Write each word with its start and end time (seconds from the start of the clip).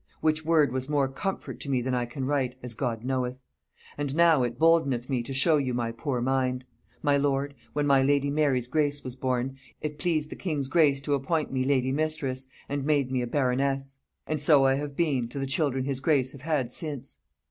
Which 0.19 0.43
word 0.43 0.71
was 0.71 0.89
more 0.89 1.07
comfort 1.07 1.59
to 1.59 1.69
me 1.69 1.79
than 1.79 1.93
I 1.93 2.07
can 2.07 2.25
write, 2.25 2.57
as 2.63 2.73
God 2.73 3.03
knoweth. 3.03 3.37
And 3.99 4.15
now 4.15 4.41
it 4.41 4.57
boldeneth 4.57 5.09
me 5.11 5.21
to 5.21 5.31
show 5.31 5.57
you 5.57 5.75
my 5.75 5.91
poor 5.91 6.21
mind. 6.21 6.65
My 7.03 7.17
lord, 7.17 7.53
when 7.73 7.85
my 7.85 8.01
lady 8.01 8.31
Mary's 8.31 8.67
grace 8.67 9.03
was 9.03 9.15
born, 9.15 9.57
it 9.79 9.99
pleased 9.99 10.31
the 10.31 10.35
king's 10.35 10.69
grace 10.69 11.01
to 11.01 11.13
[appoint] 11.13 11.51
me 11.53 11.63
lady 11.63 11.91
mistress, 11.91 12.47
and 12.67 12.83
made 12.83 13.11
me 13.11 13.21
a 13.21 13.27
baroness. 13.27 13.99
And 14.25 14.41
so 14.41 14.65
I 14.65 14.73
have 14.73 14.95
been 14.95 15.27
to 15.27 15.37
the 15.37 15.45
children 15.45 15.83
his 15.85 15.99
grace 15.99 16.31
have 16.31 16.41
had 16.41 16.73
since. 16.73 17.17